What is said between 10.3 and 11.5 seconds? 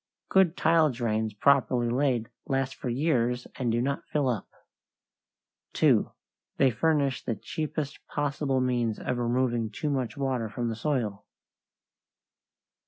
from the soil.